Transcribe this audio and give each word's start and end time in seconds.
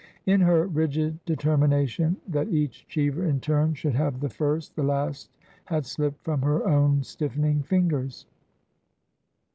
In 0.25 0.41
her 0.41 0.65
rigid 0.65 1.23
deter 1.25 1.57
mination 1.57 2.15
that 2.27 2.47
each 2.47 2.87
Cheever 2.87 3.23
in 3.23 3.39
turn 3.39 3.75
should 3.75 3.93
have 3.93 4.19
the 4.19 4.29
first, 4.31 4.75
the 4.75 4.81
last 4.81 5.29
had 5.65 5.85
slipped 5.85 6.23
from 6.23 6.41
her 6.41 6.67
own 6.67 7.03
stiffening 7.03 7.61
fingers. 7.61 8.25